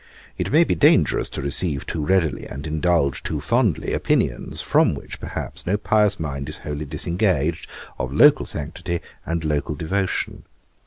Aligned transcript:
It 0.35 0.51
may 0.51 0.63
be 0.63 0.73
dangerous 0.73 1.29
to 1.29 1.43
receive 1.43 1.85
too 1.85 2.03
readily, 2.03 2.47
and 2.47 2.65
indulge 2.65 3.21
too 3.21 3.39
fondly, 3.39 3.93
opinions, 3.93 4.59
from 4.59 4.95
which, 4.95 5.19
perhaps, 5.19 5.67
no 5.67 5.77
pious 5.77 6.19
mind 6.19 6.49
is 6.49 6.57
wholly 6.65 6.85
disengaged, 6.85 7.69
of 7.99 8.11
local 8.11 8.47
sanctity 8.47 9.01
and 9.27 9.45
local 9.45 9.75
devotion. 9.75 10.45